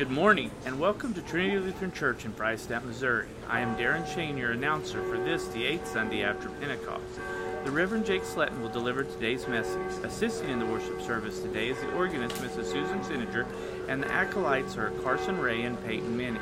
[0.00, 3.28] Good morning, and welcome to Trinity Lutheran Church in Freistatt, Missouri.
[3.50, 7.20] I am Darren Shane, your announcer for this, the eighth Sunday after Pentecost.
[7.66, 9.92] The Reverend Jake Sletton will deliver today's message.
[10.02, 12.72] Assisting in the worship service today is the organist, Mrs.
[12.72, 13.46] Susan Sininger,
[13.88, 16.40] and the acolytes are Carson Ray and Peyton Minnie.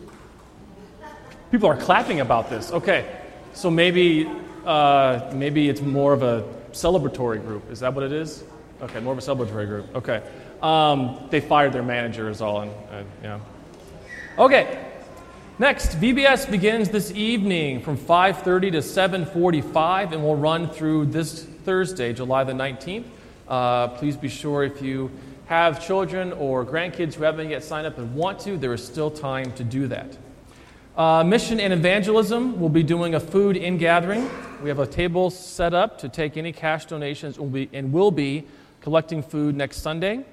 [1.52, 2.72] People are clapping about this.
[2.72, 3.21] Okay.
[3.54, 4.30] So maybe,
[4.66, 7.70] uh, maybe it's more of a celebratory group.
[7.72, 8.44] Is that what it is?
[8.82, 9.96] Okay, more of a celebratory group.
[9.96, 10.24] Okay.
[10.62, 12.62] Um, they fired their manager, is all.
[12.62, 13.40] And, uh, yeah.
[14.38, 14.88] Okay.
[15.60, 22.14] Next, VBS begins this evening from 5:30 to 7:45, and will run through this Thursday,
[22.14, 23.06] July the 19th.
[23.48, 25.12] Uh, please be sure if you
[25.46, 29.12] have children or grandkids who haven't yet signed up and want to, there is still
[29.12, 30.18] time to do that.
[30.98, 34.30] Uh, mission and evangelism will be doing a food in gathering.
[34.62, 37.94] We have a table set up to take any cash donations and will be, and
[37.94, 38.44] will be
[38.82, 40.26] collecting food next Sunday.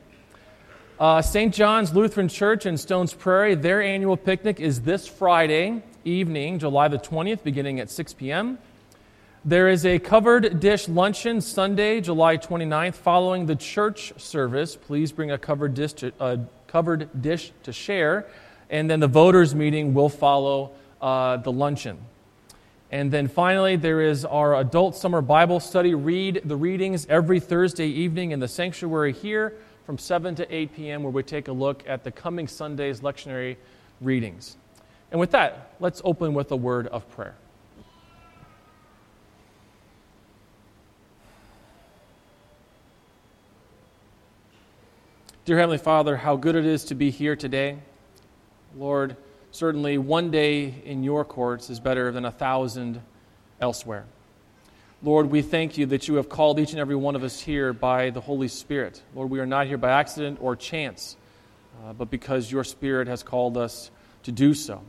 [0.98, 1.54] Uh, St.
[1.54, 6.98] John's Lutheran Church in Stones Prairie, their annual picnic is this Friday evening, July the
[6.98, 8.58] 20th, beginning at 6 p.m.
[9.44, 14.74] There is a covered dish luncheon Sunday, July 29th, following the church service.
[14.74, 18.26] Please bring a covered dish to, uh, covered dish to share
[18.70, 21.98] and then the voters' meeting will follow uh, the luncheon.
[22.90, 25.94] And then finally, there is our adult summer Bible study.
[25.94, 31.02] Read the readings every Thursday evening in the sanctuary here from 7 to 8 p.m.,
[31.02, 33.56] where we take a look at the coming Sunday's lectionary
[34.00, 34.56] readings.
[35.10, 37.34] And with that, let's open with a word of prayer.
[45.44, 47.78] Dear Heavenly Father, how good it is to be here today.
[48.78, 49.16] Lord,
[49.50, 53.02] certainly one day in your courts is better than a thousand
[53.60, 54.04] elsewhere.
[55.02, 57.72] Lord, we thank you that you have called each and every one of us here
[57.72, 59.02] by the Holy Spirit.
[59.16, 61.16] Lord, we are not here by accident or chance,
[61.84, 63.90] uh, but because your Spirit has called us
[64.24, 64.80] to do so.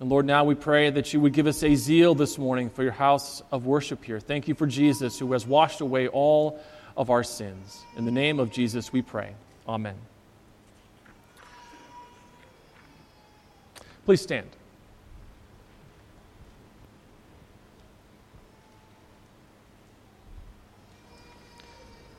[0.00, 2.82] And Lord, now we pray that you would give us a zeal this morning for
[2.82, 4.20] your house of worship here.
[4.20, 6.60] Thank you for Jesus who has washed away all
[6.94, 7.82] of our sins.
[7.96, 9.34] In the name of Jesus we pray.
[9.66, 9.96] Amen.
[14.04, 14.48] Please stand.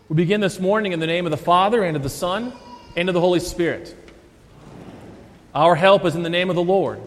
[0.09, 2.53] We begin this morning in the name of the Father, and of the Son,
[2.95, 3.95] and of the Holy Spirit.
[5.53, 6.99] Our help is in the name of the Lord.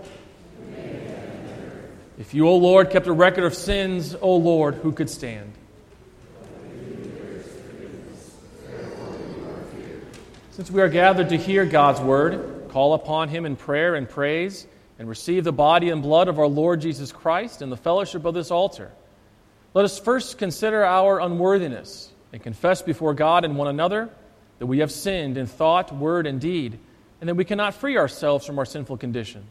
[2.17, 5.53] If you, O Lord, kept a record of sins, O Lord, who could stand?
[10.53, 14.67] Since we are gathered to hear God's word, call upon him in prayer and praise,
[14.99, 18.35] and receive the body and blood of our Lord Jesus Christ in the fellowship of
[18.35, 18.91] this altar.
[19.75, 24.11] Let us first consider our unworthiness and confess before God and one another
[24.59, 26.79] that we have sinned in thought, word, and deed,
[27.20, 29.44] and that we cannot free ourselves from our sinful condition.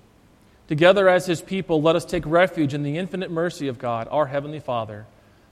[0.67, 4.25] Together as his people, let us take refuge in the infinite mercy of God, our
[4.25, 5.05] Heavenly Father,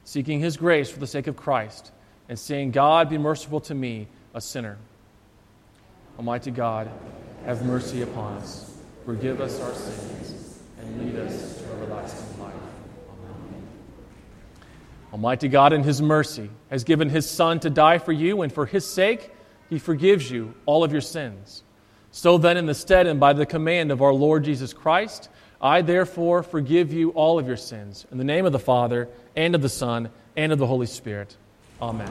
[0.03, 1.91] seeking his grace for the sake of Christ,
[2.27, 4.77] and saying, God, be merciful to me, a sinner.
[6.17, 6.89] Almighty God,
[7.45, 8.75] have mercy upon us,
[9.05, 12.53] forgive us our sins, and lead us to everlasting life.
[13.07, 13.67] Amen.
[15.13, 18.65] Almighty God, in His mercy, has given His Son to die for you, and for
[18.65, 19.31] His sake,
[19.69, 21.61] He forgives you all of your sins.
[22.09, 25.29] So then, in the stead and by the command of our Lord Jesus Christ,
[25.61, 28.07] I therefore forgive you all of your sins.
[28.11, 31.37] In the name of the Father, and of the Son, and of the Holy Spirit.
[31.79, 32.09] Amen.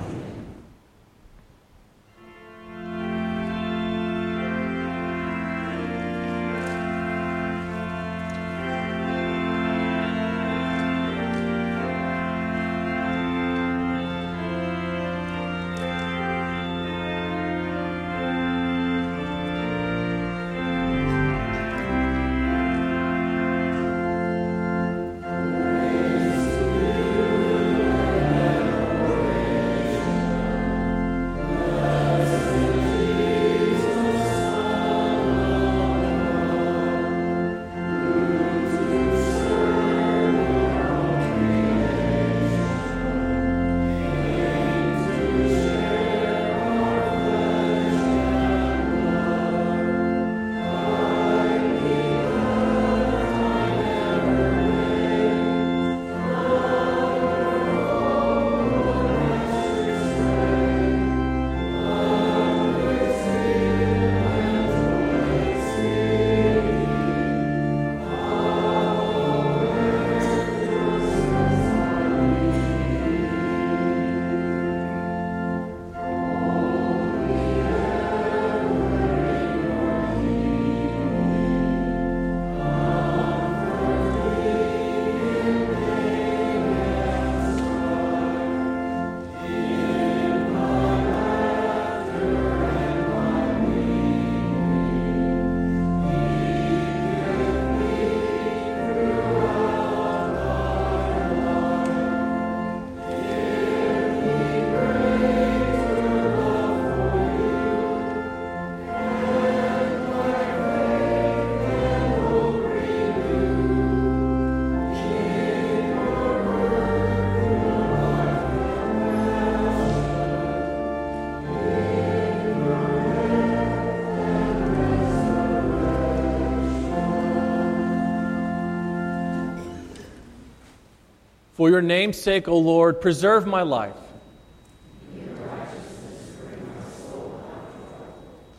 [131.64, 133.96] For your name's sake, O Lord, preserve my life.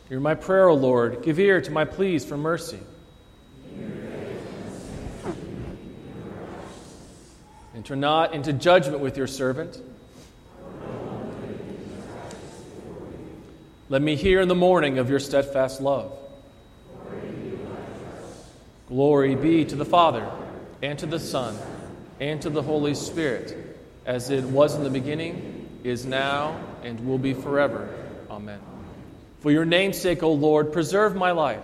[0.08, 1.22] Hear my prayer, O Lord.
[1.22, 2.80] Give ear to my pleas for mercy.
[7.76, 9.80] Enter not into judgment with your servant.
[13.88, 16.10] Let me hear in the morning of your steadfast love.
[18.88, 20.28] Glory be to the Father,
[20.82, 21.56] and to the Son,
[22.20, 27.18] and to the Holy Spirit, as it was in the beginning, is now, and will
[27.18, 27.88] be forever.
[28.30, 28.60] Amen.
[29.40, 31.62] For your name's sake, O Lord, preserve my life.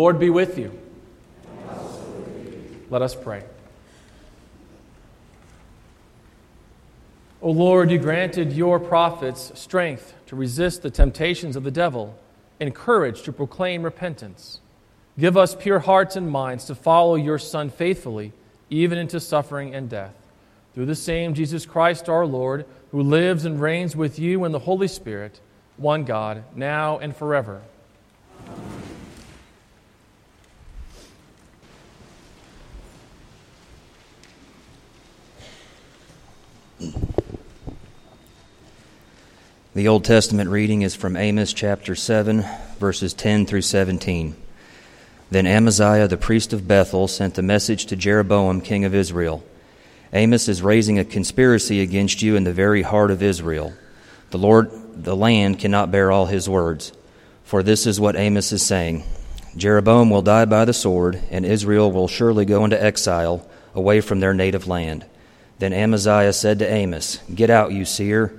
[0.00, 0.72] Lord be with you.
[2.88, 3.44] Let us pray.
[7.42, 12.18] O Lord, you granted your prophets strength to resist the temptations of the devil
[12.58, 14.62] and courage to proclaim repentance.
[15.18, 18.32] Give us pure hearts and minds to follow your Son faithfully,
[18.70, 20.14] even into suffering and death.
[20.72, 24.60] Through the same Jesus Christ our Lord, who lives and reigns with you in the
[24.60, 25.40] Holy Spirit,
[25.76, 27.60] one God, now and forever.
[39.74, 42.44] The Old Testament reading is from Amos chapter 7,
[42.78, 44.34] verses 10 through 17.
[45.30, 49.44] Then Amaziah the priest of Bethel sent a message to Jeroboam king of Israel
[50.12, 53.72] Amos is raising a conspiracy against you in the very heart of Israel.
[54.30, 54.70] The Lord,
[55.04, 56.92] the land cannot bear all his words.
[57.44, 59.04] For this is what Amos is saying
[59.56, 64.20] Jeroboam will die by the sword, and Israel will surely go into exile away from
[64.20, 65.04] their native land.
[65.60, 68.32] Then Amaziah said to Amos, Get out, you seer.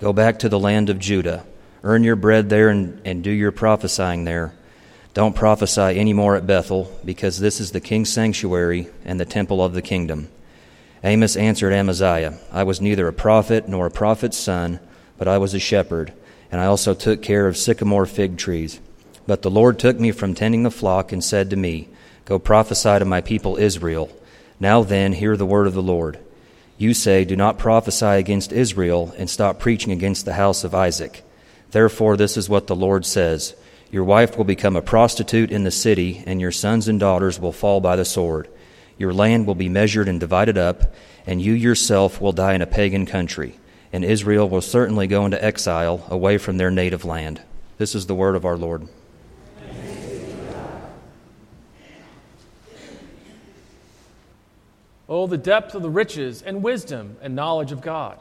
[0.00, 1.46] Go back to the land of Judah.
[1.84, 4.52] Earn your bread there and, and do your prophesying there.
[5.14, 9.62] Don't prophesy any more at Bethel, because this is the king's sanctuary and the temple
[9.62, 10.28] of the kingdom.
[11.04, 14.80] Amos answered Amaziah, I was neither a prophet nor a prophet's son,
[15.16, 16.12] but I was a shepherd,
[16.50, 18.80] and I also took care of sycamore fig trees.
[19.28, 21.88] But the Lord took me from tending the flock and said to me,
[22.24, 24.10] Go prophesy to my people Israel.
[24.58, 26.18] Now then, hear the word of the Lord.
[26.76, 31.22] You say, Do not prophesy against Israel and stop preaching against the house of Isaac.
[31.70, 33.54] Therefore, this is what the Lord says
[33.90, 37.52] Your wife will become a prostitute in the city, and your sons and daughters will
[37.52, 38.48] fall by the sword.
[38.98, 40.94] Your land will be measured and divided up,
[41.26, 43.58] and you yourself will die in a pagan country.
[43.92, 47.40] And Israel will certainly go into exile away from their native land.
[47.78, 48.88] This is the word of our Lord.
[55.16, 58.18] Oh, the depth of the riches and wisdom and knowledge of God.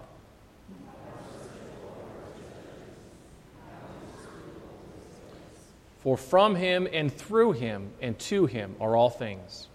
[6.02, 9.70] For from him and through him and to him are all things.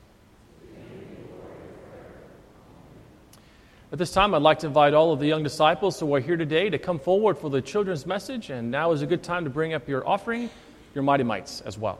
[3.90, 6.36] At this time, I'd like to invite all of the young disciples who are here
[6.36, 9.50] today to come forward for the children's message, and now is a good time to
[9.50, 10.50] bring up your offering,
[10.94, 11.98] your mighty mites as well.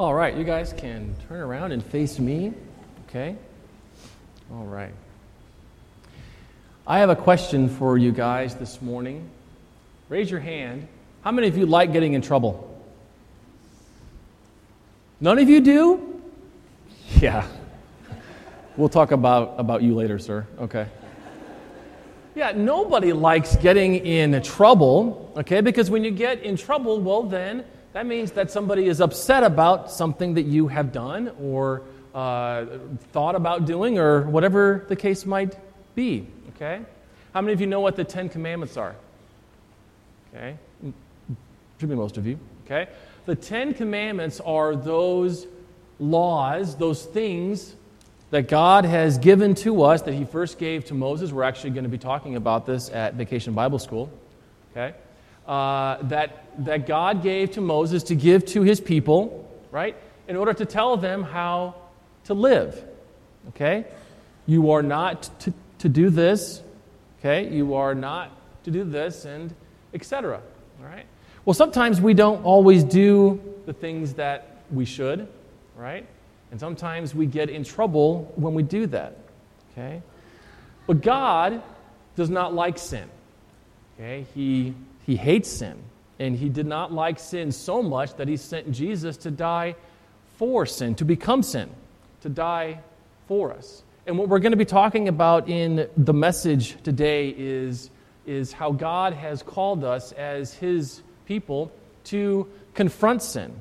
[0.00, 2.54] All right, you guys can turn around and face me.
[3.06, 3.36] Okay?
[4.50, 4.94] All right.
[6.86, 9.28] I have a question for you guys this morning.
[10.08, 10.88] Raise your hand.
[11.20, 12.82] How many of you like getting in trouble?
[15.20, 16.22] None of you do?
[17.20, 17.46] Yeah.
[18.78, 20.46] We'll talk about, about you later, sir.
[20.60, 20.86] Okay.
[22.34, 25.60] Yeah, nobody likes getting in trouble, okay?
[25.60, 29.90] Because when you get in trouble, well, then that means that somebody is upset about
[29.90, 31.82] something that you have done or
[32.14, 32.66] uh,
[33.12, 35.56] thought about doing or whatever the case might
[35.94, 36.26] be.
[36.56, 36.80] Okay?
[37.34, 38.94] How many of you know what the Ten Commandments are?
[40.34, 40.56] Okay?
[41.78, 42.38] Should be most of you.
[42.64, 42.88] Okay?
[43.26, 45.46] The Ten Commandments are those
[45.98, 47.74] laws, those things
[48.30, 51.32] that God has given to us that He first gave to Moses.
[51.32, 54.10] We're actually going to be talking about this at Vacation Bible School.
[54.70, 54.94] Okay?
[55.50, 59.96] Uh, that, that God gave to Moses to give to his people, right?
[60.28, 61.74] In order to tell them how
[62.26, 62.84] to live.
[63.48, 63.84] Okay?
[64.46, 66.62] You are not to, to do this,
[67.18, 67.52] okay?
[67.52, 68.30] You are not
[68.62, 69.52] to do this, and
[69.92, 70.40] etc.
[70.78, 71.06] All right?
[71.44, 75.26] Well, sometimes we don't always do the things that we should,
[75.74, 76.06] right?
[76.52, 79.16] And sometimes we get in trouble when we do that.
[79.72, 80.00] Okay?
[80.86, 81.60] But God
[82.14, 83.10] does not like sin.
[83.98, 84.26] Okay?
[84.32, 84.76] He
[85.10, 85.76] he hates sin.
[86.20, 89.74] And he did not like sin so much that he sent Jesus to die
[90.36, 91.68] for sin, to become sin,
[92.20, 92.78] to die
[93.26, 93.82] for us.
[94.06, 97.90] And what we're going to be talking about in the message today is,
[98.24, 101.72] is how God has called us as his people
[102.04, 103.52] to confront sin,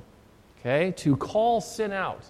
[0.59, 0.91] okay?
[0.97, 2.21] To call sin out,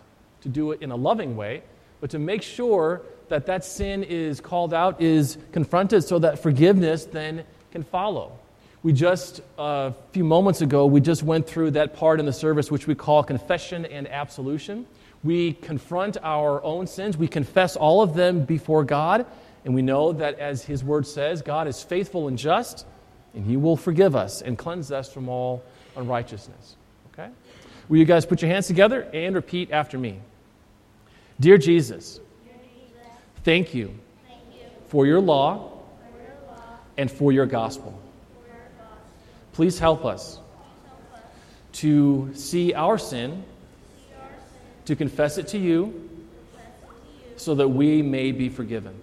[0.42, 1.62] to do it in a loving way,
[2.00, 7.04] but to make sure that that sin is called out, is confronted, so that forgiveness
[7.04, 8.39] then can follow.
[8.82, 12.32] We just, a uh, few moments ago, we just went through that part in the
[12.32, 14.86] service which we call confession and absolution.
[15.22, 19.26] We confront our own sins, we confess all of them before God,
[19.66, 22.86] and we know that as His Word says, God is faithful and just,
[23.34, 25.62] and He will forgive us and cleanse us from all
[25.98, 26.78] unrighteousness.
[27.12, 27.30] Okay?
[27.90, 30.20] Will you guys put your hands together and repeat after me?
[31.38, 32.22] Dear Jesus,
[33.44, 33.94] thank you
[34.88, 35.72] for your law
[36.98, 38.00] and for your gospel.
[39.60, 40.40] Please help us
[41.74, 43.44] to see our sin,
[44.86, 46.10] to confess it to you,
[47.36, 48.96] so that we may be forgiven.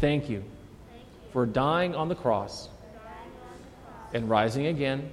[0.00, 0.42] Thank you
[1.32, 2.68] for dying on the cross
[4.12, 5.08] and rising again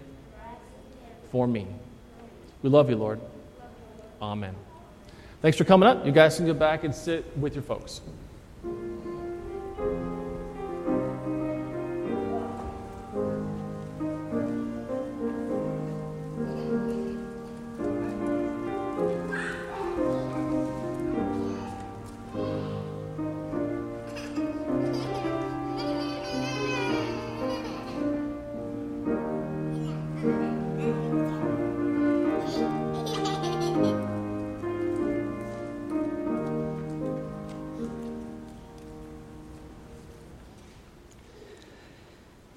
[1.32, 1.68] for me.
[2.64, 3.22] We love you, Lord.
[4.24, 4.56] Amen.
[5.44, 6.04] Thanks for coming up.
[6.04, 8.02] You guys can go back and sit with your folks.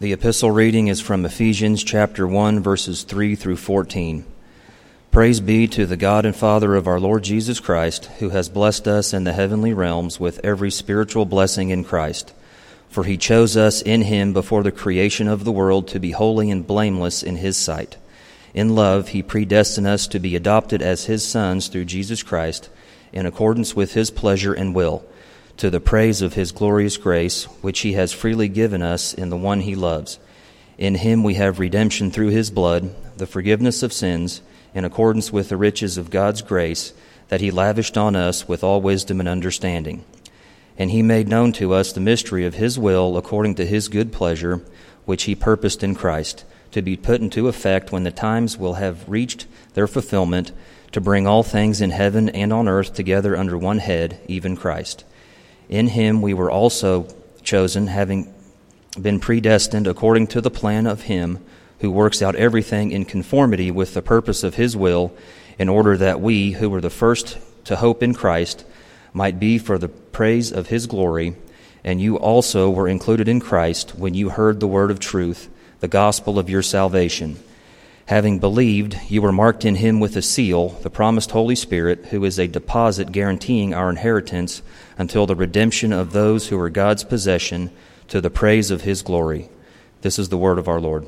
[0.09, 4.25] The epistle reading is from Ephesians chapter 1 verses 3 through 14.
[5.11, 8.89] Praise be to the God and Father of our Lord Jesus Christ, who has blessed
[8.89, 12.33] us in the heavenly realms with every spiritual blessing in Christ.
[12.89, 16.51] For he chose us in him before the creation of the world to be holy
[16.51, 17.99] and blameless in his sight.
[18.55, 22.71] In love, he predestined us to be adopted as his sons through Jesus Christ,
[23.13, 25.05] in accordance with his pleasure and will,
[25.59, 29.37] to the praise of his glorious grace, which he has freely given us in the
[29.37, 30.21] one he loves.
[30.79, 34.41] In him we have redemption through his blood, the forgiveness of sins,
[34.73, 36.93] in accordance with the riches of God's grace
[37.27, 40.05] that he lavished on us with all wisdom and understanding.
[40.79, 44.13] And he made known to us the mystery of his will according to his good
[44.13, 44.65] pleasure,
[45.07, 49.09] which he purposed in Christ, to be put into effect when the times will have
[49.09, 50.53] reached their fulfillment,
[50.93, 55.05] to bring all things in heaven and on earth together under one head, even Christ.
[55.69, 57.07] In him we were also
[57.43, 58.33] chosen, having
[59.01, 61.45] been predestined according to the plan of him
[61.81, 65.13] who works out everything in conformity with the purpose of his will,
[65.59, 68.65] in order that we, who were the first to hope in Christ,
[69.13, 71.35] might be for the praise of his glory,
[71.85, 75.49] and you also were included in Christ when you heard the word of truth,
[75.81, 77.39] the gospel of your salvation.
[78.09, 82.25] Having believed, you were marked in him with a seal, the promised Holy Spirit, who
[82.25, 84.63] is a deposit guaranteeing our inheritance
[84.97, 87.71] until the redemption of those who are God's possession
[88.09, 89.51] to the praise of his glory.
[90.01, 91.05] This is the word of our Lord.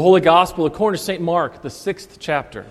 [0.00, 1.20] The Holy Gospel according to St.
[1.20, 2.64] Mark, the sixth chapter.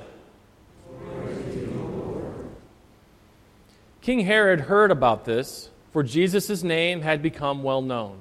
[4.02, 8.18] King Herod heard about this, for Jesus' name had become well known.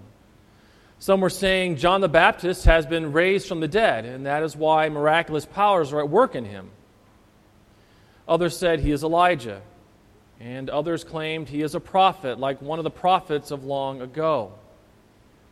[0.99, 4.55] Some were saying John the Baptist has been raised from the dead, and that is
[4.55, 6.69] why miraculous powers are at work in him.
[8.29, 9.63] Others said he is Elijah,
[10.39, 14.53] and others claimed he is a prophet, like one of the prophets of long ago.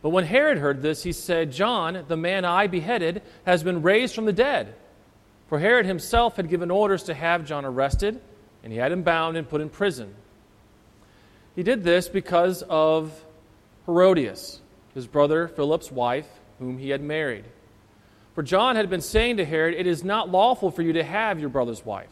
[0.02, 4.14] But when Herod heard this, he said, John, the man I beheaded, has been raised
[4.14, 4.74] from the dead.
[5.48, 8.20] For Herod himself had given orders to have John arrested,
[8.62, 10.14] and he had him bound and put in prison.
[11.54, 13.24] He did this because of
[13.86, 14.60] Herodias,
[14.94, 16.28] his brother Philip's wife,
[16.58, 17.44] whom he had married.
[18.34, 21.40] For John had been saying to Herod, It is not lawful for you to have
[21.40, 22.10] your brother's wife.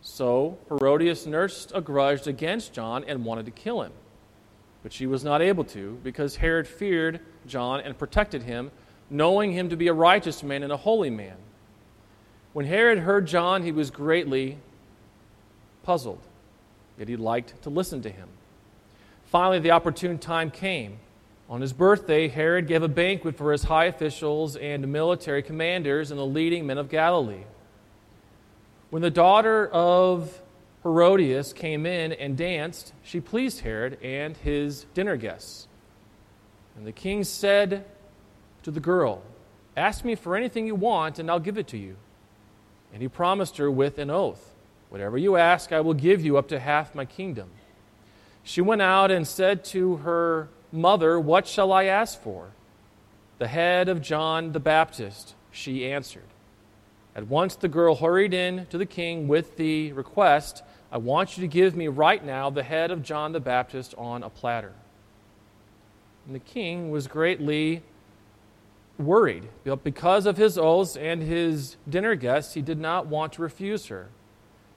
[0.00, 3.92] So Herodias nursed a grudge against John and wanted to kill him.
[4.86, 8.70] But she was not able to, because Herod feared John and protected him,
[9.10, 11.34] knowing him to be a righteous man and a holy man.
[12.52, 14.58] When Herod heard John, he was greatly
[15.82, 16.20] puzzled,
[16.96, 18.28] yet he liked to listen to him.
[19.24, 21.00] Finally, the opportune time came.
[21.50, 26.20] On his birthday, Herod gave a banquet for his high officials and military commanders and
[26.20, 27.42] the leading men of Galilee.
[28.90, 30.40] When the daughter of
[30.86, 35.66] Herodias came in and danced, she pleased Herod and his dinner guests.
[36.76, 37.84] And the king said
[38.62, 39.22] to the girl,
[39.76, 41.96] Ask me for anything you want, and I'll give it to you.
[42.92, 44.54] And he promised her with an oath,
[44.88, 47.50] Whatever you ask, I will give you up to half my kingdom.
[48.44, 52.50] She went out and said to her mother, What shall I ask for?
[53.38, 56.22] The head of John the Baptist, she answered.
[57.16, 61.40] At once the girl hurried in to the king with the request I want you
[61.42, 64.72] to give me right now the head of John the Baptist on a platter.
[66.26, 67.82] And the king was greatly
[68.98, 69.48] worried.
[69.82, 74.08] Because of his oaths and his dinner guests, he did not want to refuse her.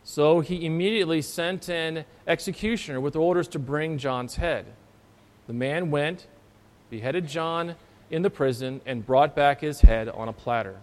[0.04, 4.66] So he immediately sent an executioner with orders to bring John's head.
[5.48, 6.28] The man went,
[6.90, 7.76] beheaded John
[8.10, 10.80] in the prison, and brought back his head on a platter.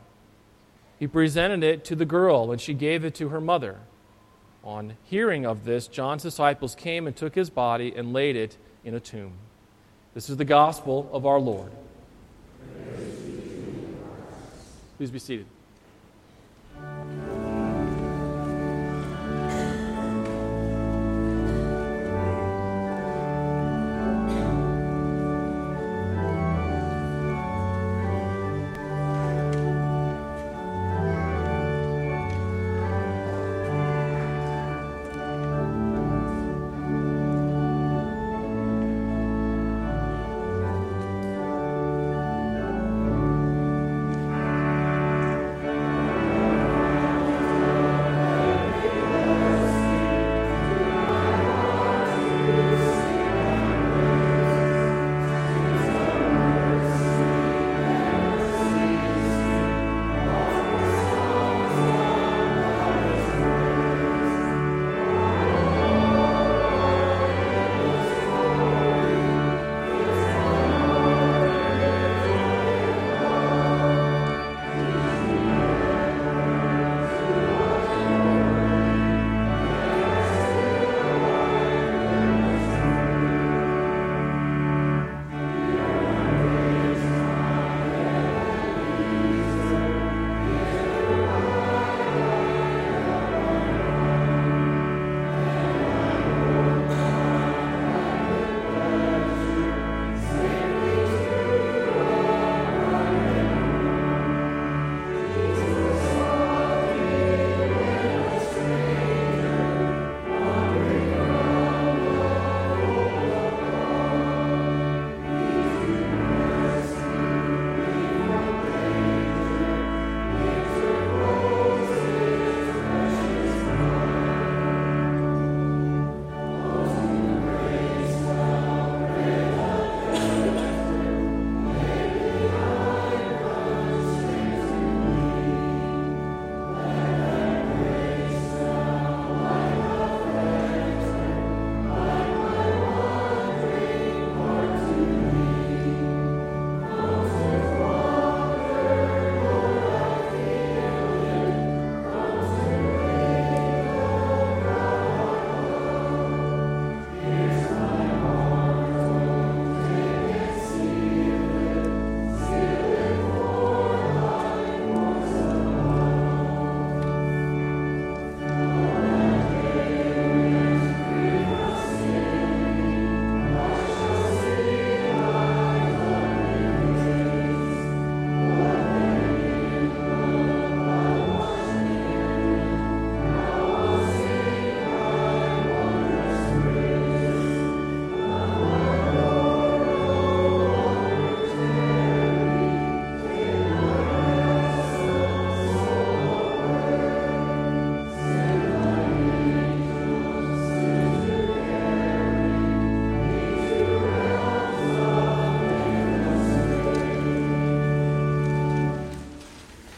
[0.98, 3.80] He presented it to the girl, and she gave it to her mother.
[4.66, 8.94] On hearing of this, John's disciples came and took his body and laid it in
[8.94, 9.32] a tomb.
[10.12, 11.70] This is the gospel of our Lord.
[14.96, 15.46] Please be seated.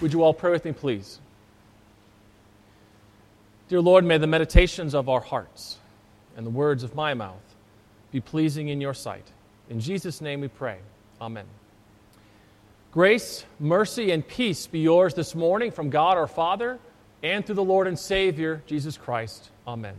[0.08, 1.20] Would you all pray with me, please?
[3.68, 5.76] Dear Lord, may the meditations of our hearts
[6.34, 7.42] and the words of my mouth
[8.10, 9.26] be pleasing in your sight.
[9.68, 10.78] In Jesus' name we pray.
[11.20, 11.44] Amen.
[12.90, 16.78] Grace, mercy, and peace be yours this morning from God our Father
[17.22, 19.50] and through the Lord and Savior, Jesus Christ.
[19.66, 19.94] Amen.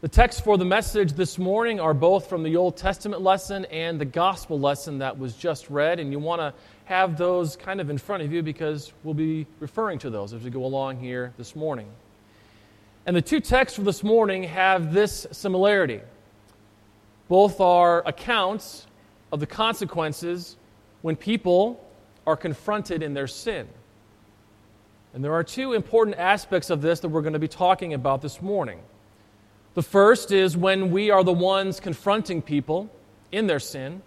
[0.00, 4.00] The texts for the message this morning are both from the Old Testament lesson and
[4.00, 6.52] the gospel lesson that was just read, and you want to
[6.84, 10.42] have those kind of in front of you because we'll be referring to those as
[10.42, 11.88] we go along here this morning.
[13.06, 16.00] And the two texts for this morning have this similarity.
[17.28, 18.86] Both are accounts
[19.32, 20.56] of the consequences
[21.02, 21.84] when people
[22.26, 23.66] are confronted in their sin.
[25.12, 28.20] And there are two important aspects of this that we're going to be talking about
[28.20, 28.80] this morning.
[29.74, 32.90] The first is when we are the ones confronting people
[33.32, 34.02] in their sin.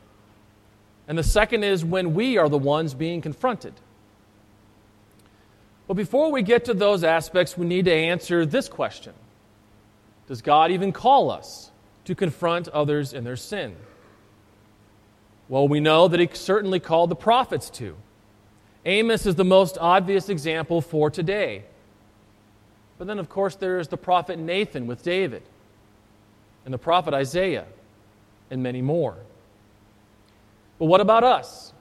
[1.08, 3.74] And the second is when we are the ones being confronted.
[5.88, 9.14] But before we get to those aspects, we need to answer this question
[10.28, 11.72] Does God even call us
[12.06, 13.76] to confront others in their sin?
[15.50, 17.96] Well, we know that He certainly called the prophets to.
[18.86, 21.64] Amos is the most obvious example for today.
[22.98, 25.44] But then, of course, there's the prophet Nathan with David,
[26.66, 27.66] and the prophet Isaiah,
[28.50, 29.18] and many more.
[30.80, 31.74] But what about us?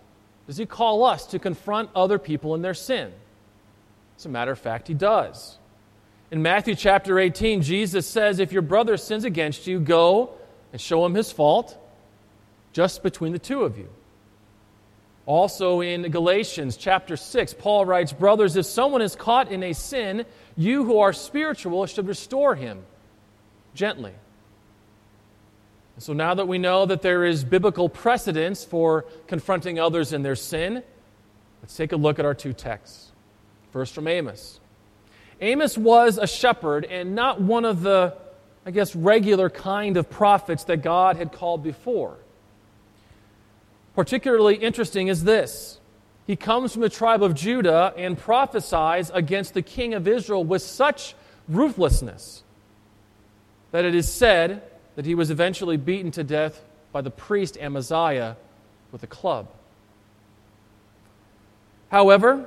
[0.47, 3.13] Does he call us to confront other people in their sin?
[4.17, 5.59] As a matter of fact, he does.
[6.31, 10.31] In Matthew chapter 18, Jesus says, If your brother sins against you, go
[10.73, 11.77] and show him his fault
[12.73, 13.89] just between the two of you.
[15.25, 20.25] Also in Galatians chapter 6, Paul writes, Brothers, if someone is caught in a sin,
[20.57, 22.85] you who are spiritual should restore him
[23.75, 24.13] gently.
[25.97, 30.23] And so now that we know that there is biblical precedence for confronting others in
[30.23, 30.83] their sin,
[31.63, 33.11] let's take a look at our two texts.
[33.73, 34.61] First from Amos.
[35.41, 38.15] Amos was a shepherd and not one of the,
[38.65, 42.19] I guess, regular kind of prophets that God had called before.
[43.95, 45.81] Particularly interesting is this
[46.27, 50.61] he comes from the tribe of Judah and prophesies against the king of Israel with
[50.61, 51.15] such
[51.49, 52.43] ruthlessness
[53.71, 54.63] that it is said
[54.97, 58.37] that he was eventually beaten to death by the priest Amaziah
[58.91, 59.49] with a club.
[61.91, 62.47] However,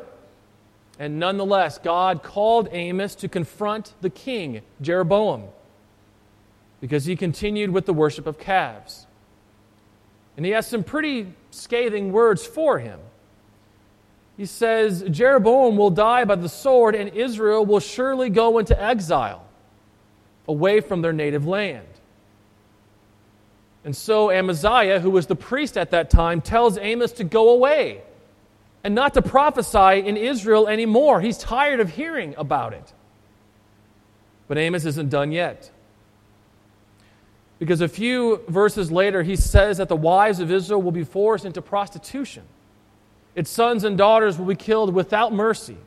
[0.97, 5.45] and nonetheless, God called Amos to confront the king, Jeroboam,
[6.81, 9.07] because he continued with the worship of calves.
[10.35, 12.99] And he has some pretty scathing words for him.
[14.37, 19.45] He says, Jeroboam will die by the sword, and Israel will surely go into exile
[20.47, 21.85] away from their native land.
[23.83, 28.01] And so Amaziah, who was the priest at that time, tells Amos to go away
[28.83, 31.21] and not to prophesy in Israel anymore.
[31.21, 32.93] He's tired of hearing about it.
[34.47, 35.71] But Amos isn't done yet.
[37.59, 41.45] Because a few verses later, he says that the wives of Israel will be forced
[41.45, 42.43] into prostitution.
[43.35, 45.77] Its sons and daughters will be killed without mercy,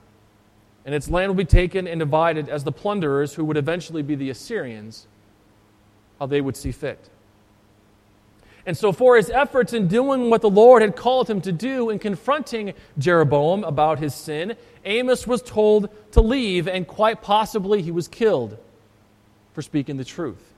[0.85, 4.15] and its land will be taken and divided as the plunderers, who would eventually be
[4.15, 5.07] the Assyrians,
[6.19, 7.09] how they would see fit.
[8.65, 11.91] And so, for his efforts in doing what the Lord had called him to do
[11.91, 17.91] in confronting Jeroboam about his sin, Amos was told to leave, and quite possibly he
[17.91, 18.57] was killed
[19.53, 20.53] for speaking the truth.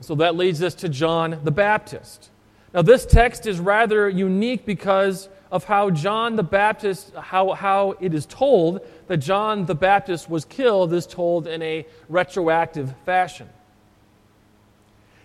[0.00, 2.30] So that leads us to John the Baptist.
[2.74, 8.14] Now, this text is rather unique because of how John the Baptist, how, how it
[8.14, 13.48] is told that John the Baptist was killed, is told in a retroactive fashion.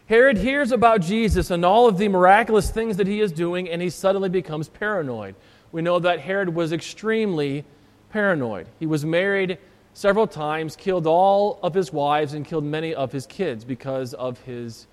[0.08, 3.82] Herod hears about Jesus and all of the miraculous things that he is doing, and
[3.82, 5.36] he suddenly becomes paranoid.
[5.72, 7.66] We know that Herod was extremely
[8.10, 8.68] paranoid.
[8.80, 9.58] He was married
[9.94, 14.40] several times, killed all of his wives, and killed many of his kids because of
[14.42, 14.88] his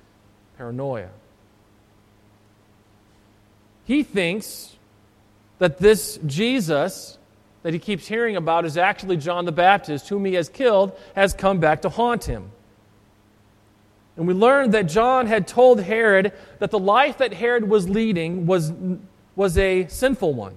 [0.58, 1.10] paranoia.
[3.84, 4.76] He thinks
[5.58, 7.18] that this Jesus
[7.62, 11.32] that he keeps hearing about is actually John the Baptist, whom he has killed, has
[11.32, 12.50] come back to haunt him.
[14.16, 18.46] And we learned that John had told Herod that the life that Herod was leading
[18.46, 18.72] was,
[19.34, 20.54] was a sinful one.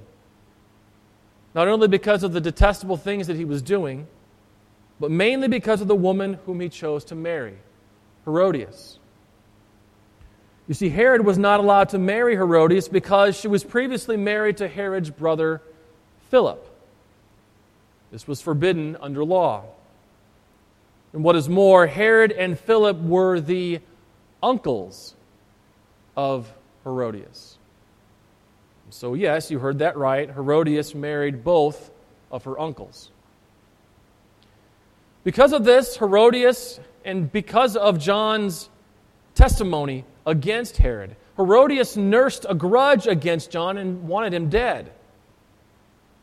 [1.56, 4.08] Not only because of the detestable things that he was doing,
[5.00, 7.58] but mainly because of the woman whom he chose to marry,
[8.26, 9.00] Herodias.
[10.68, 14.68] You see, Herod was not allowed to marry Herodias because she was previously married to
[14.68, 15.62] Herod's brother,
[16.30, 16.64] Philip.
[18.12, 19.64] This was forbidden under law.
[21.14, 23.80] And what is more, Herod and Philip were the
[24.44, 25.16] uncles
[26.16, 26.52] of
[26.84, 27.58] Herodias.
[28.90, 30.30] So, yes, you heard that right.
[30.30, 31.92] Herodias married both
[32.32, 33.12] of her uncles.
[35.24, 38.70] Because of this, Herodias, and because of John's
[39.36, 44.92] testimony against Herod, Herodias nursed a grudge against John and wanted him dead.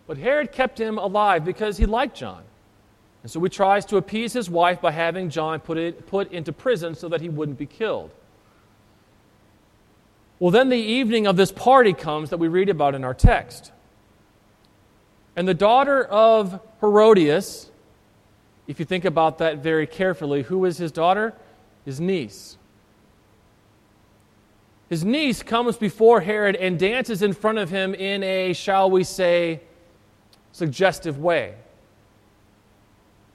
[0.06, 2.44] But Herod kept him alive because he liked John.
[3.24, 6.52] And so he tries to appease his wife by having John put, it, put into
[6.52, 8.10] prison so that he wouldn't be killed.
[10.38, 13.72] Well, then the evening of this party comes that we read about in our text.
[15.36, 17.70] And the daughter of Herodias,
[18.66, 21.32] if you think about that very carefully, who is his daughter?
[21.86, 22.58] His niece.
[24.90, 29.02] His niece comes before Herod and dances in front of him in a, shall we
[29.02, 29.62] say,
[30.52, 31.54] suggestive way.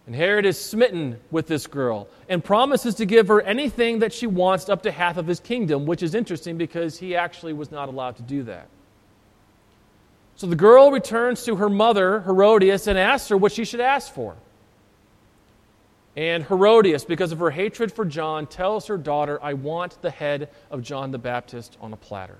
[0.09, 4.25] And Herod is smitten with this girl and promises to give her anything that she
[4.25, 7.89] wants up to half of his kingdom, which is interesting because he actually was not
[7.89, 8.69] allowed to do that.
[10.35, 14.11] So the girl returns to her mother, Herodias, and asks her what she should ask
[14.11, 14.35] for.
[16.15, 20.49] And Herodias, because of her hatred for John, tells her daughter, I want the head
[20.71, 22.39] of John the Baptist on a platter.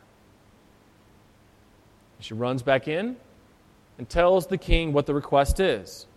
[2.20, 3.16] She runs back in
[4.00, 6.08] and tells the king what the request is.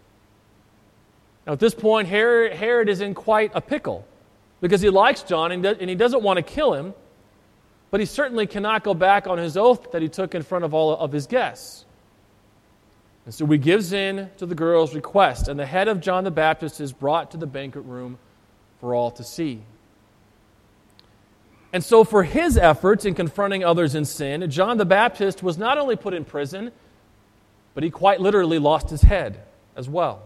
[1.46, 4.06] Now, at this point, Herod, Herod is in quite a pickle
[4.60, 6.94] because he likes John and, and he doesn't want to kill him,
[7.90, 10.72] but he certainly cannot go back on his oath that he took in front of
[10.72, 11.84] all of his guests.
[13.24, 16.30] And so he gives in to the girl's request, and the head of John the
[16.30, 18.18] Baptist is brought to the banquet room
[18.80, 19.62] for all to see.
[21.72, 25.78] And so, for his efforts in confronting others in sin, John the Baptist was not
[25.78, 26.70] only put in prison,
[27.74, 29.40] but he quite literally lost his head
[29.74, 30.22] as well.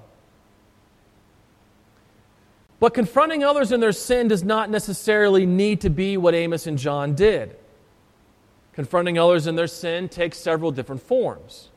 [2.79, 6.79] But confronting others in their sin does not necessarily need to be what Amos and
[6.79, 7.57] John did.
[8.75, 11.71] Confronting others in their sin takes several different forms.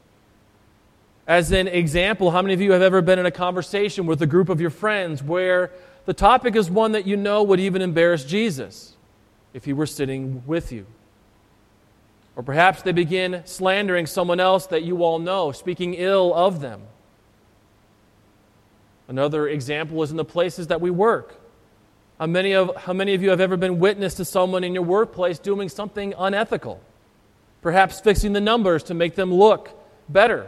[1.26, 4.26] As an example, how many of you have ever been in a conversation with a
[4.26, 5.72] group of your friends where
[6.06, 8.98] the topic is one that you know would even embarrass Jesus
[9.54, 10.86] if he were sitting with you?
[12.36, 16.82] Or perhaps they begin slandering someone else that you all know, speaking ill of them.
[19.10, 21.36] Another example is in the places that we work.
[22.20, 24.84] How many, of, how many of you have ever been witness to someone in your
[24.84, 26.80] workplace doing something unethical?
[27.64, 29.72] Perhaps fixing the numbers to make them look
[30.08, 30.48] better.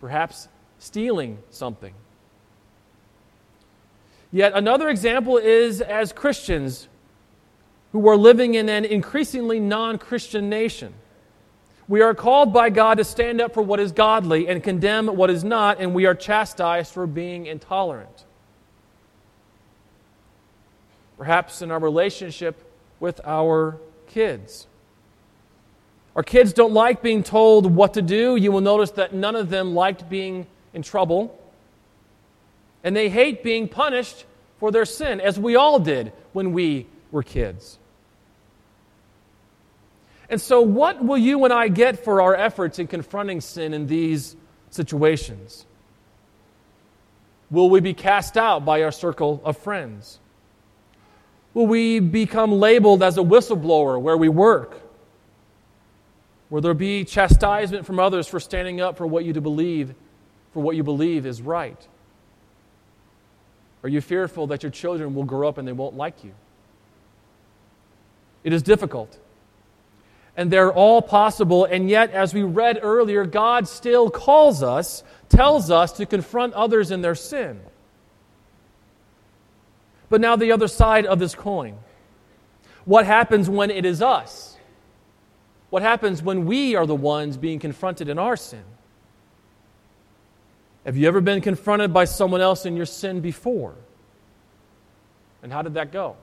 [0.00, 0.46] Perhaps
[0.78, 1.92] stealing something.
[4.30, 6.88] Yet another example is as Christians
[7.90, 10.94] who are living in an increasingly non Christian nation.
[11.86, 15.28] We are called by God to stand up for what is godly and condemn what
[15.30, 18.24] is not, and we are chastised for being intolerant.
[21.18, 22.70] Perhaps in our relationship
[23.00, 24.66] with our kids.
[26.16, 28.36] Our kids don't like being told what to do.
[28.36, 31.38] You will notice that none of them liked being in trouble.
[32.82, 34.24] And they hate being punished
[34.58, 37.78] for their sin, as we all did when we were kids.
[40.34, 43.86] And so, what will you and I get for our efforts in confronting sin in
[43.86, 44.34] these
[44.70, 45.64] situations?
[47.52, 50.18] Will we be cast out by our circle of friends?
[51.54, 54.80] Will we become labeled as a whistleblower where we work?
[56.50, 59.94] Will there be chastisement from others for standing up for what you believe,
[60.52, 61.86] for what you believe is right?
[63.84, 66.34] Are you fearful that your children will grow up and they won't like you?
[68.42, 69.20] It is difficult
[70.36, 71.64] and they're all possible.
[71.64, 76.90] And yet, as we read earlier, God still calls us, tells us to confront others
[76.90, 77.60] in their sin.
[80.08, 81.76] But now, the other side of this coin.
[82.84, 84.56] What happens when it is us?
[85.70, 88.62] What happens when we are the ones being confronted in our sin?
[90.84, 93.74] Have you ever been confronted by someone else in your sin before?
[95.42, 96.16] And how did that go?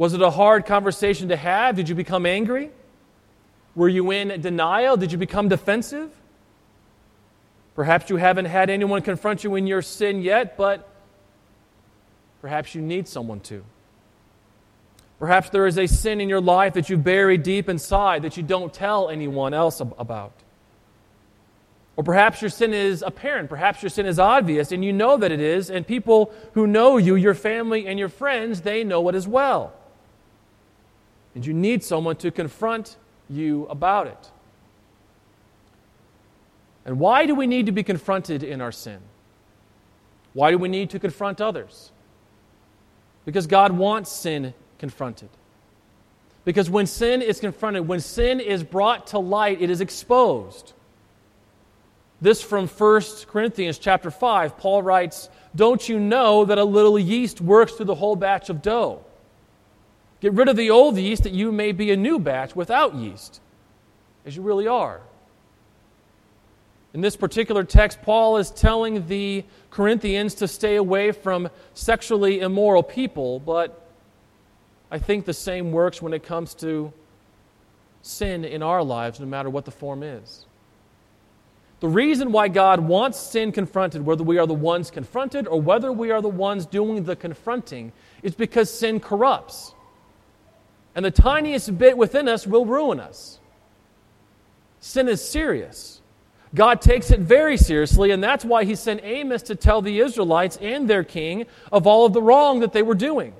[0.00, 1.76] Was it a hard conversation to have?
[1.76, 2.70] Did you become angry?
[3.74, 4.96] Were you in denial?
[4.96, 6.10] Did you become defensive?
[7.74, 10.88] Perhaps you haven't had anyone confront you in your sin yet, but
[12.40, 13.62] perhaps you need someone to.
[15.18, 18.42] Perhaps there is a sin in your life that you bury deep inside that you
[18.42, 20.32] don't tell anyone else about.
[21.96, 25.30] Or perhaps your sin is apparent, perhaps your sin is obvious, and you know that
[25.30, 29.14] it is, and people who know you, your family and your friends, they know it
[29.14, 29.74] as well.
[31.34, 32.96] And you need someone to confront
[33.28, 34.30] you about it.
[36.84, 38.98] And why do we need to be confronted in our sin?
[40.32, 41.92] Why do we need to confront others?
[43.24, 45.28] Because God wants sin confronted.
[46.44, 50.72] Because when sin is confronted, when sin is brought to light, it is exposed.
[52.20, 57.40] This from 1 Corinthians chapter 5, Paul writes, Don't you know that a little yeast
[57.40, 59.04] works through the whole batch of dough?
[60.20, 63.40] Get rid of the old yeast that you may be a new batch without yeast,
[64.26, 65.00] as you really are.
[66.92, 72.82] In this particular text, Paul is telling the Corinthians to stay away from sexually immoral
[72.82, 73.86] people, but
[74.90, 76.92] I think the same works when it comes to
[78.02, 80.46] sin in our lives, no matter what the form is.
[81.78, 85.92] The reason why God wants sin confronted, whether we are the ones confronted or whether
[85.92, 87.92] we are the ones doing the confronting,
[88.22, 89.74] is because sin corrupts.
[90.94, 93.38] And the tiniest bit within us will ruin us.
[94.80, 96.00] Sin is serious.
[96.54, 100.58] God takes it very seriously, and that's why he sent Amos to tell the Israelites
[100.60, 103.34] and their king of all of the wrong that they were doing.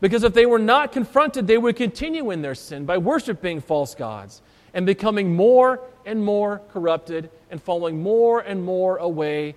[0.00, 3.94] Because if they were not confronted, they would continue in their sin by worshiping false
[3.94, 4.40] gods
[4.72, 9.54] and becoming more and more corrupted and falling more and more away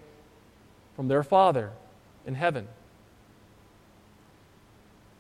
[0.96, 1.72] from their Father
[2.26, 2.68] in heaven.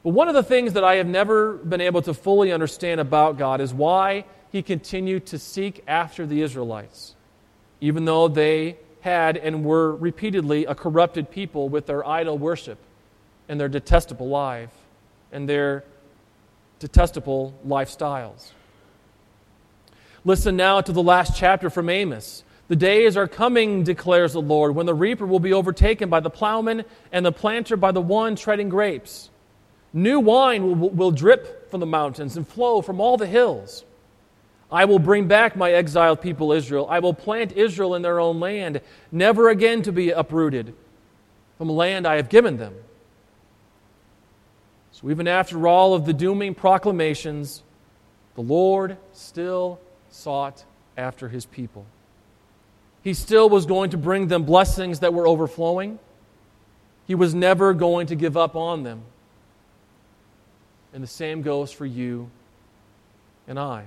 [0.09, 3.37] But one of the things that I have never been able to fully understand about
[3.37, 7.13] God is why he continued to seek after the Israelites,
[7.79, 12.79] even though they had and were repeatedly a corrupted people with their idol worship
[13.47, 14.73] and their detestable life
[15.31, 15.83] and their
[16.79, 18.49] detestable lifestyles.
[20.25, 22.43] Listen now to the last chapter from Amos.
[22.67, 26.31] The days are coming, declares the Lord, when the reaper will be overtaken by the
[26.31, 29.29] plowman and the planter by the one treading grapes.
[29.93, 33.85] New wine will, will drip from the mountains and flow from all the hills.
[34.71, 36.87] I will bring back my exiled people Israel.
[36.89, 38.81] I will plant Israel in their own land,
[39.11, 40.75] never again to be uprooted
[41.57, 42.73] from land I have given them.
[44.91, 47.63] So, even after all of the dooming proclamations,
[48.35, 49.79] the Lord still
[50.09, 50.63] sought
[50.97, 51.85] after his people.
[53.01, 55.99] He still was going to bring them blessings that were overflowing.
[57.07, 59.03] He was never going to give up on them.
[60.93, 62.29] And the same goes for you
[63.47, 63.85] and I.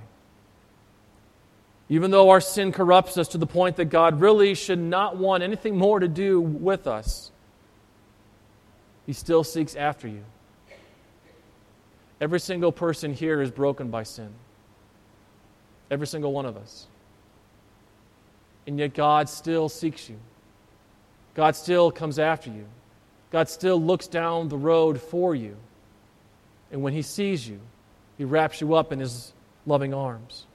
[1.89, 5.43] Even though our sin corrupts us to the point that God really should not want
[5.43, 7.31] anything more to do with us,
[9.05, 10.23] He still seeks after you.
[12.21, 14.29] Every single person here is broken by sin.
[15.91, 16.87] Every single one of us.
[18.65, 20.17] And yet God still seeks you.
[21.35, 22.65] God still comes after you.
[23.29, 25.57] God still looks down the road for you.
[26.73, 27.61] And when He sees you,
[28.17, 29.31] He wraps you up in His
[29.65, 30.45] loving arms.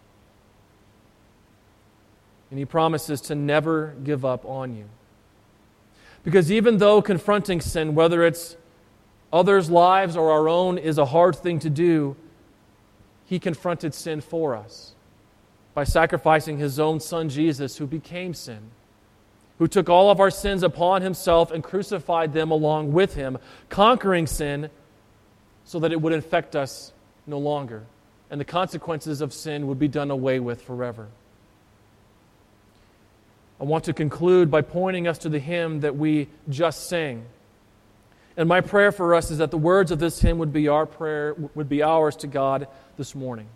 [2.50, 4.84] And he promises to never give up on you.
[6.24, 8.56] Because even though confronting sin, whether it's
[9.32, 12.16] others' lives or our own, is a hard thing to do,
[13.26, 14.94] he confronted sin for us
[15.74, 18.70] by sacrificing his own son Jesus, who became sin,
[19.58, 23.38] who took all of our sins upon himself and crucified them along with him,
[23.68, 24.70] conquering sin
[25.68, 26.92] so that it would infect us
[27.26, 27.84] no longer,
[28.30, 31.08] and the consequences of sin would be done away with forever.
[33.60, 37.26] I want to conclude by pointing us to the hymn that we just sang.
[38.34, 40.86] And my prayer for us is that the words of this hymn would be our
[40.86, 42.66] prayer, would be ours to God
[42.96, 43.48] this morning.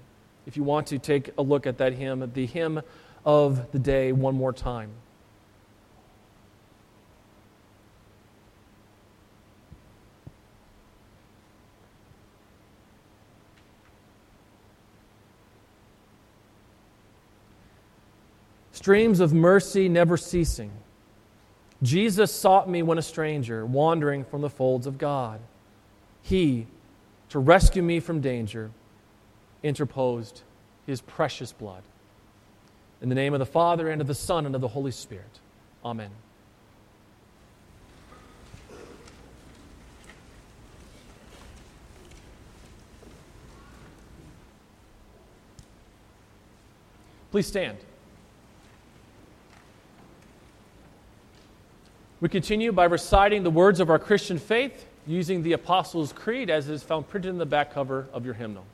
[0.44, 2.82] If you want to take a look at that hymn, the hymn
[3.24, 4.90] of the day, one more time.
[18.72, 20.70] Streams of mercy never ceasing.
[21.82, 25.40] Jesus sought me when a stranger, wandering from the folds of God.
[26.22, 26.66] He,
[27.30, 28.70] to rescue me from danger,
[29.62, 30.42] interposed
[30.86, 31.82] his precious blood.
[33.00, 35.40] In the name of the Father, and of the Son, and of the Holy Spirit.
[35.84, 36.10] Amen.
[47.32, 47.78] Please stand.
[52.22, 56.68] We continue by reciting the words of our Christian faith using the Apostles' Creed as
[56.68, 58.64] is found printed in the back cover of your hymnal.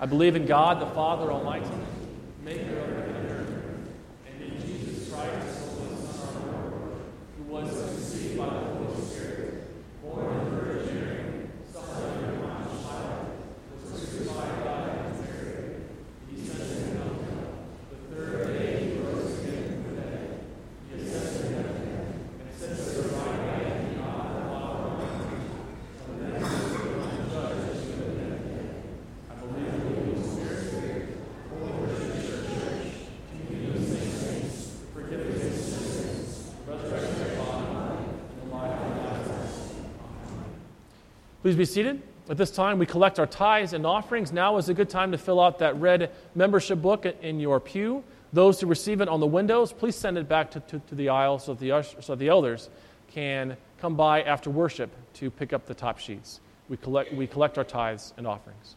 [0.00, 1.66] I believe in God, the Father Almighty,
[2.42, 3.50] maker of heaven and earth,
[4.26, 7.02] and in Jesus Christ, Son, our Lord,
[7.36, 9.68] who was conceived by the Holy Spirit,
[10.02, 13.28] born of the Virgin Mary, suffered under Pontius Pilate,
[13.70, 15.76] was crucified, died, and buried.
[16.30, 17.20] He descended into hell.
[17.90, 20.24] The third day he rose again from the dead.
[20.88, 21.78] He ascended to heaven,
[22.40, 25.38] and sits at the right hand of God, the Father Almighty.
[26.04, 27.02] From thence he will
[41.42, 42.00] Please be seated.
[42.30, 44.30] At this time, we collect our tithes and offerings.
[44.30, 48.04] Now is a good time to fill out that red membership book in your pew.
[48.32, 51.08] Those who receive it on the windows, please send it back to, to, to the
[51.08, 52.70] aisle so that the, so the elders
[53.12, 56.40] can come by after worship to pick up the top sheets.
[56.68, 58.76] We collect, we collect our tithes and offerings.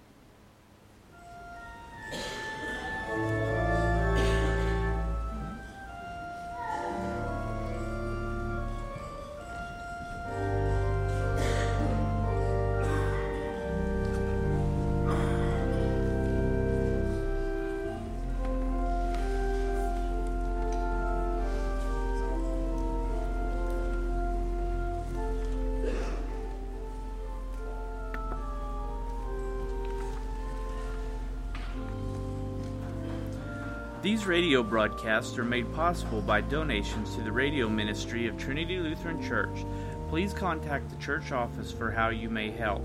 [34.26, 39.24] These radio broadcasts are made possible by donations to the radio ministry of Trinity Lutheran
[39.24, 39.64] Church.
[40.10, 42.82] Please contact the church office for how you may help.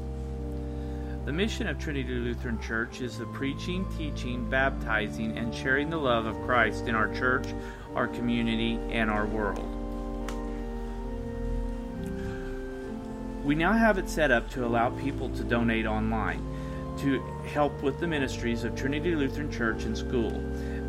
[1.25, 6.27] The mission of Trinity Lutheran Church is the preaching, teaching, baptizing, and sharing the love
[6.27, 7.47] of Christ in our church,
[7.95, 9.65] our community, and our world.
[13.47, 16.45] We now have it set up to allow people to donate online
[16.99, 20.33] to help with the ministries of Trinity Lutheran Church and School.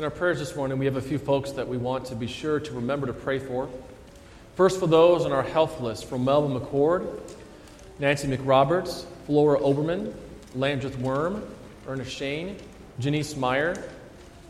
[0.03, 2.27] In our prayers this morning, we have a few folks that we want to be
[2.27, 3.69] sure to remember to pray for.
[4.55, 7.21] First, for those on our health list from Melvin McCord,
[7.99, 10.13] Nancy McRoberts, Flora Oberman,
[10.55, 11.41] Landreth Worm,
[11.87, 12.57] Ernest Shane,
[12.99, 13.81] Janice Meyer,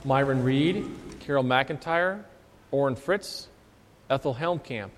[0.04, 0.90] Myron Reed,
[1.20, 2.24] Carol McIntyre,
[2.72, 3.48] Orrin Fritz,
[4.10, 4.90] Ethel Helmkamp,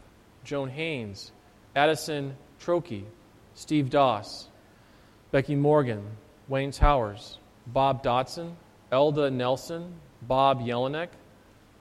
[0.46, 1.34] Joan Haynes,
[1.76, 3.04] Addison Trokey,
[3.56, 4.48] Steve Doss,
[5.32, 6.02] Becky Morgan,
[6.48, 8.54] Wayne Towers, Bob Dotson,
[8.90, 9.96] Elda Nelson,
[10.28, 11.10] Bob Jelinek,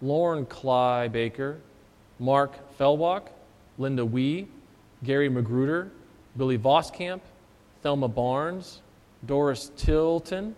[0.03, 0.45] Lauren
[1.13, 1.61] Baker,
[2.19, 3.29] Mark Fellwalk,
[3.79, 4.49] Linda Wee,
[5.03, 5.91] Gary Magruder,
[6.37, 7.21] Billy Voskamp,
[7.83, 8.81] Thelma Barnes,
[9.27, 10.55] Doris Tilton,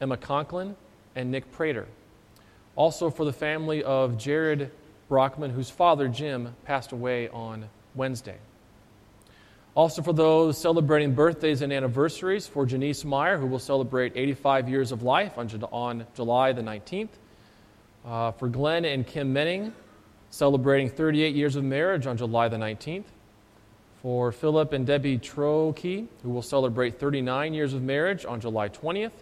[0.00, 0.76] Emma Conklin,
[1.16, 1.86] and Nick Prater.
[2.76, 4.70] Also for the family of Jared
[5.08, 8.38] Brockman, whose father, Jim, passed away on Wednesday.
[9.74, 14.90] Also for those celebrating birthdays and anniversaries, for Janice Meyer, who will celebrate 85 years
[14.90, 17.10] of life on, on July the 19th.
[18.04, 19.72] Uh, for Glenn and Kim Menning,
[20.30, 23.04] celebrating 38 years of marriage on July the 19th.
[24.02, 29.12] For Philip and Debbie Trokey, who will celebrate 39 years of marriage on July 20th.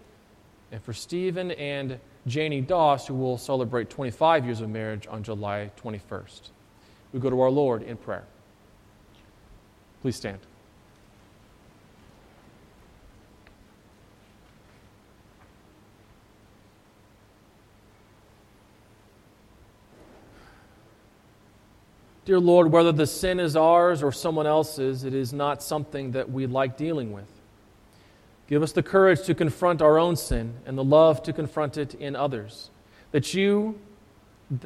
[0.70, 5.70] And for Stephen and Janie Doss, who will celebrate 25 years of marriage on July
[5.82, 6.50] 21st.
[7.12, 8.24] We go to our Lord in prayer.
[10.02, 10.38] Please stand.
[22.28, 26.30] Dear Lord, whether the sin is ours or someone else's, it is not something that
[26.30, 27.24] we like dealing with.
[28.48, 31.94] Give us the courage to confront our own sin and the love to confront it
[31.94, 32.68] in others.
[33.12, 33.78] That you,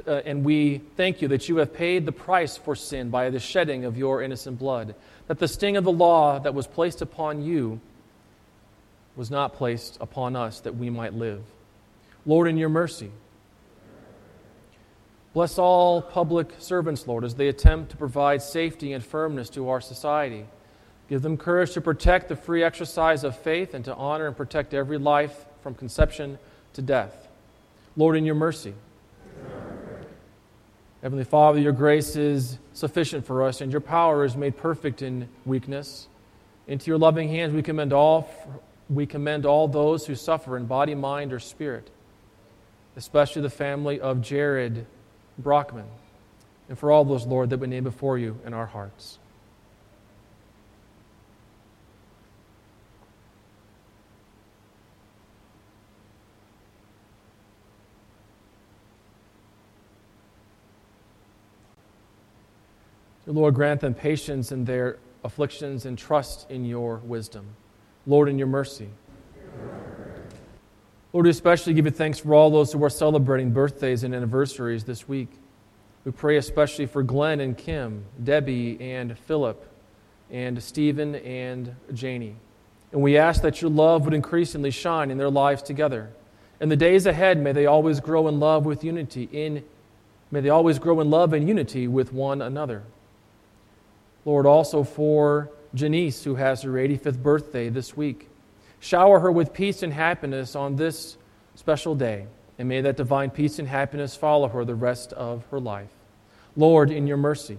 [0.08, 3.38] uh, and we thank you that you have paid the price for sin by the
[3.38, 4.96] shedding of your innocent blood.
[5.32, 7.80] That the sting of the law that was placed upon you
[9.16, 11.40] was not placed upon us that we might live.
[12.26, 13.10] Lord, in your mercy,
[15.32, 19.80] Bless all public servants, Lord, as they attempt to provide safety and firmness to our
[19.80, 20.44] society.
[21.08, 24.74] Give them courage to protect the free exercise of faith and to honor and protect
[24.74, 26.38] every life from conception
[26.74, 27.28] to death.
[27.96, 28.74] Lord, in your mercy.
[31.02, 35.28] Heavenly Father, your grace is sufficient for us, and your power is made perfect in
[35.44, 36.06] weakness.
[36.68, 38.30] Into your loving hands we commend all,
[38.88, 41.90] we commend all those who suffer in body, mind, or spirit,
[42.94, 44.86] especially the family of Jared
[45.38, 45.86] Brockman,
[46.68, 49.18] and for all those, Lord, that we name before you in our hearts.
[63.32, 67.46] Lord, grant them patience in their afflictions and trust in your wisdom.
[68.06, 68.90] Lord, in your mercy.
[71.12, 74.84] Lord, we especially give you thanks for all those who are celebrating birthdays and anniversaries
[74.84, 75.30] this week.
[76.04, 79.66] We pray especially for Glenn and Kim, Debbie and Philip,
[80.30, 82.36] and Stephen and Janie.
[82.92, 86.10] And we ask that your love would increasingly shine in their lives together.
[86.60, 89.64] In the days ahead, may they always grow in love with unity in
[90.30, 92.82] may they always grow in love and unity with one another.
[94.24, 98.28] Lord, also for Janice, who has her 85th birthday this week.
[98.80, 101.16] Shower her with peace and happiness on this
[101.54, 102.26] special day,
[102.58, 105.90] and may that divine peace and happiness follow her the rest of her life.
[106.56, 107.58] Lord, in your mercy.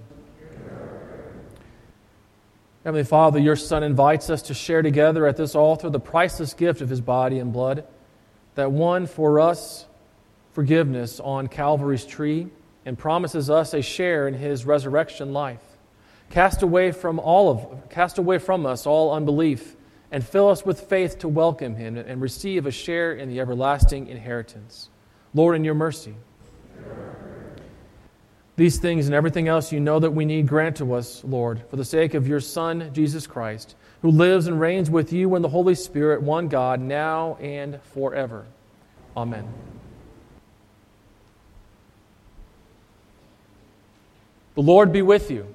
[2.84, 6.82] Heavenly Father, your Son invites us to share together at this altar the priceless gift
[6.82, 7.86] of his body and blood
[8.56, 9.86] that won for us
[10.52, 12.48] forgiveness on Calvary's tree
[12.86, 15.62] and promises us a share in his resurrection life.
[16.34, 19.76] Cast away from all of cast away from us all unbelief
[20.12, 24.08] and fill us with faith to welcome him and receive a share in the everlasting
[24.08, 24.90] inheritance.
[25.36, 26.16] Lord, in your mercy.
[28.56, 31.76] These things and everything else you know that we need, grant to us, Lord, for
[31.76, 35.50] the sake of your Son, Jesus Christ, who lives and reigns with you in the
[35.50, 38.48] Holy Spirit, one God, now and forever.
[39.16, 39.48] Amen.
[44.56, 45.54] The Lord be with you.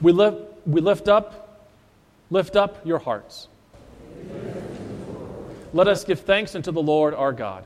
[0.00, 1.46] We lift, we lift up
[2.30, 3.48] Lift up your hearts.
[5.72, 7.64] Let us give thanks unto the Lord our God.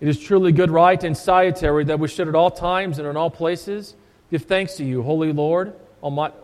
[0.00, 3.16] It is truly good, right, and salutary that we should at all times and in
[3.16, 3.94] all places
[4.30, 6.34] give thanks to you, Holy Lord, Almighty.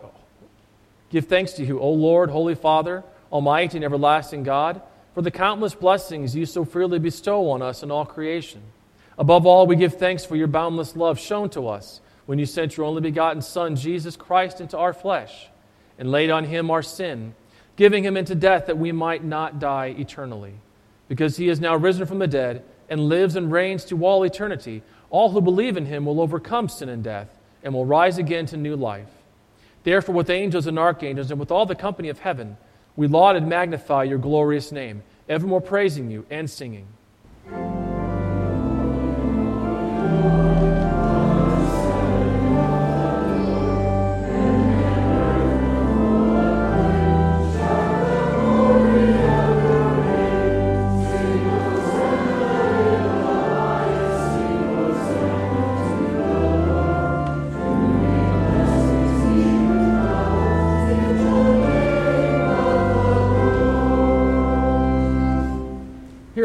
[1.09, 4.81] Give thanks to you, O Lord, Holy Father, Almighty and everlasting God,
[5.13, 8.61] for the countless blessings you so freely bestow on us in all creation.
[9.17, 12.77] Above all, we give thanks for your boundless love shown to us when you sent
[12.77, 15.47] your only begotten Son, Jesus Christ, into our flesh
[15.97, 17.35] and laid on him our sin,
[17.75, 20.53] giving him into death that we might not die eternally.
[21.07, 24.81] Because he is now risen from the dead and lives and reigns to all eternity,
[25.09, 27.27] all who believe in him will overcome sin and death
[27.63, 29.09] and will rise again to new life.
[29.83, 32.57] Therefore, with angels and archangels and with all the company of heaven,
[32.95, 36.87] we laud and magnify your glorious name, evermore praising you and singing.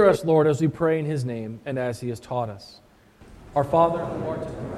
[0.09, 2.81] Us, Lord, as we pray in his name and as he has taught us.
[3.55, 4.76] Our Father, who art in heaven,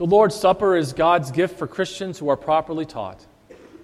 [0.00, 3.26] The Lord's Supper is God's gift for Christians who are properly taught.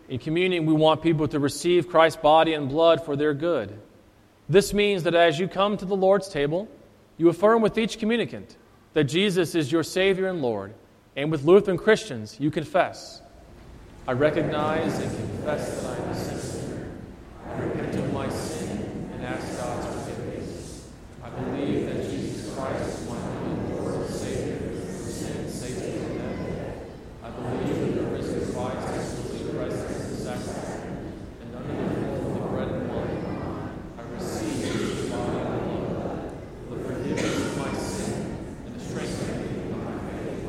[0.08, 3.78] In communion, we want people to receive Christ's body and blood for their good.
[4.48, 6.68] This means that as you come to the Lord's table,
[7.18, 8.56] you affirm with each communicant
[8.94, 10.72] that Jesus is your Savior and Lord,
[11.16, 13.20] and with Lutheran Christians, you confess,
[14.08, 16.92] I recognize and confess that I am a sinner.
[17.46, 20.88] I repent of my sin and ask God's forgiveness.
[21.22, 25.98] I believe that Jesus Christ is my only Lord and Savior who sin saved me
[25.98, 26.78] from death.
[27.22, 31.88] I believe that the risen Christ is fully present in the sacrament, and under the
[32.22, 36.20] form of the bread and wine, I receive his body and blood,
[36.70, 38.20] the forgiveness of my sin,
[38.66, 40.44] and the strengthening of my faith.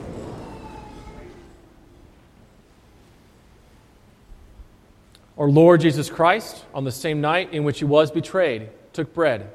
[5.47, 9.49] Our Lord Jesus Christ, on the same night in which he was betrayed, took bread.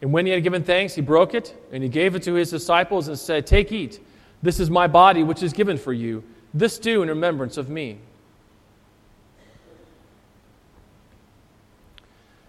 [0.00, 2.48] And when he had given thanks, he broke it, and he gave it to his
[2.48, 4.00] disciples and said, Take, eat.
[4.42, 6.24] This is my body, which is given for you.
[6.54, 7.98] This do in remembrance of me.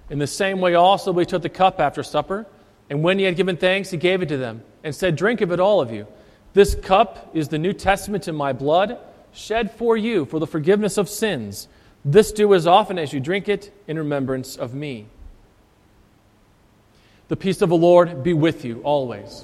[0.09, 2.45] In the same way, also, we took the cup after supper,
[2.89, 5.51] and when he had given thanks, he gave it to them, and said, Drink of
[5.51, 6.07] it, all of you.
[6.53, 8.99] This cup is the New Testament in my blood,
[9.33, 11.67] shed for you for the forgiveness of sins.
[12.05, 15.07] This do as often as you drink it in remembrance of me.
[17.27, 19.43] The peace of the Lord be with you always.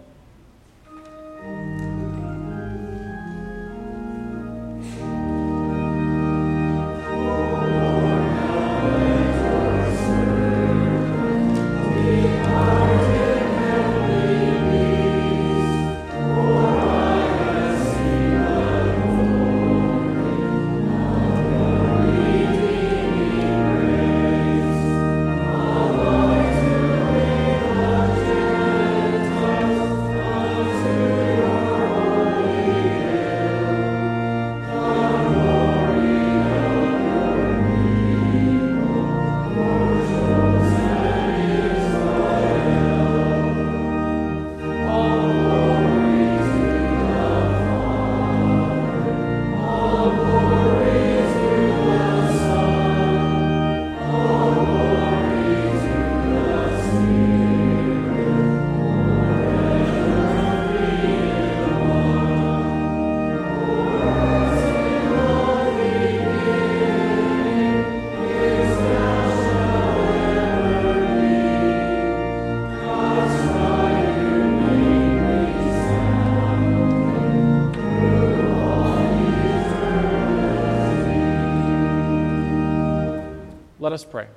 [83.91, 84.27] Let us pray.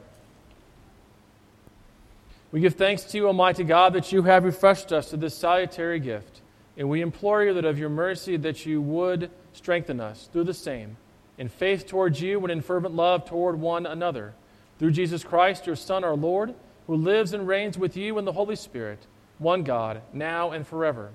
[2.50, 6.00] We give thanks to you, Almighty God, that you have refreshed us to this salutary
[6.00, 6.40] gift.
[6.76, 10.54] And we implore you that of your mercy that you would strengthen us through the
[10.54, 10.96] same,
[11.38, 14.34] in faith towards you and in fervent love toward one another.
[14.80, 16.52] Through Jesus Christ, your Son, our Lord,
[16.88, 19.06] who lives and reigns with you in the Holy Spirit,
[19.38, 21.12] one God, now and forever.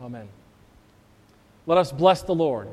[0.00, 0.28] Amen.
[1.66, 2.68] Let us bless the Lord.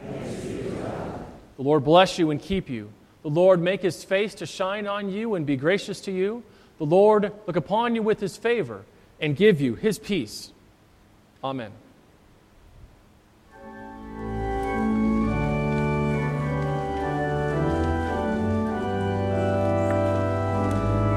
[0.00, 2.90] The Lord bless you and keep you.
[3.22, 6.42] The Lord make his face to shine on you and be gracious to you.
[6.78, 8.84] The Lord look upon you with his favor
[9.20, 10.52] and give you his peace.
[11.44, 11.72] Amen.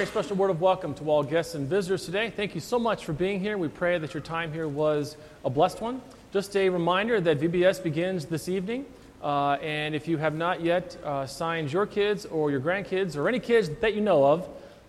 [0.03, 2.29] Very special word of welcome to all guests and visitors today.
[2.29, 3.57] Thank you so much for being here.
[3.57, 5.15] We pray that your time here was
[5.45, 6.01] a blessed one.
[6.33, 8.85] Just a reminder that VBS begins this evening.
[9.21, 13.29] Uh, and if you have not yet uh, signed your kids or your grandkids or
[13.29, 14.45] any kids that you know of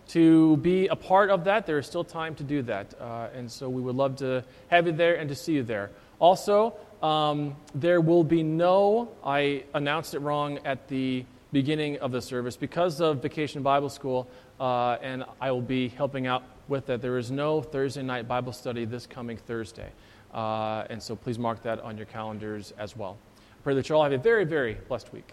[0.08, 2.92] to be a part of that, there is still time to do that.
[3.00, 5.92] Uh, and so we would love to have you there and to see you there.
[6.18, 6.74] Also,
[7.04, 11.24] um, there will be no, I announced it wrong at the
[11.54, 14.28] beginning of the service because of Vacation Bible School,
[14.60, 17.02] uh, and I will be helping out with that.
[17.02, 19.90] There is no Thursday night Bible study this coming Thursday.
[20.32, 23.16] Uh, and so please mark that on your calendars as well.
[23.38, 25.32] I pray that you all have a very, very blessed week.